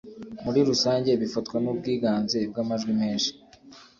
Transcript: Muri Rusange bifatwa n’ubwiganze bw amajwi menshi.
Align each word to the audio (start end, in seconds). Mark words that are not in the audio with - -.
Muri 0.43 0.59
Rusange 0.69 1.11
bifatwa 1.21 1.57
n’ubwiganze 1.63 2.37
bw 2.51 2.55
amajwi 2.63 2.91
menshi. 3.01 3.31